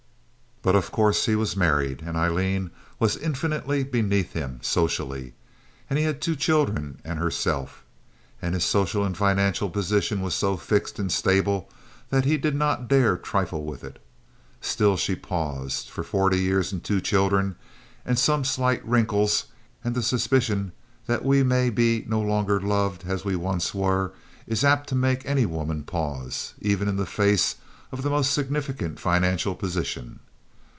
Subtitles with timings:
[0.63, 2.69] But, of course, he was married, and Aileen
[2.99, 5.33] was infinitely beneath him socially,
[5.89, 7.83] and he had two children and herself.
[8.43, 11.67] And his social and financial position was so fixed and stable
[12.11, 13.97] that he did not dare trifle with it.
[14.61, 17.55] Still she paused; for forty years and two children,
[18.05, 19.45] and some slight wrinkles,
[19.83, 20.73] and the suspicion
[21.07, 24.13] that we may be no longer loved as we once were,
[24.45, 27.55] is apt to make any woman pause, even in the face
[27.91, 30.19] of the most significant financial position.